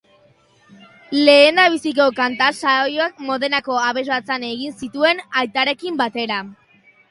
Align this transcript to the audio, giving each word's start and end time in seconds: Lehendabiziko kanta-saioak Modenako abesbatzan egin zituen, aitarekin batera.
Lehendabiziko 1.27 2.07
kanta-saioak 2.21 3.21
Modenako 3.29 3.79
abesbatzan 3.91 4.49
egin 4.49 4.75
zituen, 4.83 5.25
aitarekin 5.45 6.03
batera. 6.05 6.43